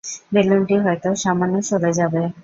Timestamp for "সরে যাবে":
1.69-2.21